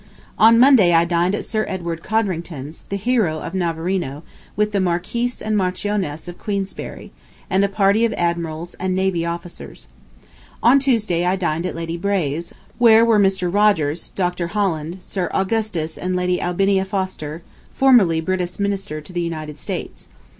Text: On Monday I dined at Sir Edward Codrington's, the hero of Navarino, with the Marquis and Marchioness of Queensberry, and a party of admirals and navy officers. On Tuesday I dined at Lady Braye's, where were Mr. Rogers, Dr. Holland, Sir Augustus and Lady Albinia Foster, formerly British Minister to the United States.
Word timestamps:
On 0.39 0.57
Monday 0.57 0.93
I 0.93 1.05
dined 1.05 1.35
at 1.35 1.45
Sir 1.45 1.63
Edward 1.69 2.01
Codrington's, 2.01 2.85
the 2.89 2.95
hero 2.95 3.37
of 3.37 3.53
Navarino, 3.53 4.23
with 4.55 4.71
the 4.71 4.79
Marquis 4.79 5.33
and 5.45 5.55
Marchioness 5.55 6.27
of 6.27 6.39
Queensberry, 6.39 7.11
and 7.51 7.63
a 7.63 7.69
party 7.69 8.03
of 8.03 8.11
admirals 8.13 8.73
and 8.79 8.95
navy 8.95 9.27
officers. 9.27 9.85
On 10.63 10.79
Tuesday 10.79 11.23
I 11.23 11.35
dined 11.35 11.67
at 11.67 11.75
Lady 11.75 11.97
Braye's, 11.97 12.51
where 12.79 13.05
were 13.05 13.19
Mr. 13.19 13.53
Rogers, 13.53 14.09
Dr. 14.15 14.47
Holland, 14.47 14.97
Sir 15.01 15.29
Augustus 15.35 15.99
and 15.99 16.15
Lady 16.15 16.41
Albinia 16.41 16.83
Foster, 16.85 17.43
formerly 17.75 18.19
British 18.21 18.57
Minister 18.57 19.01
to 19.01 19.13
the 19.13 19.21
United 19.21 19.59
States. 19.59 20.07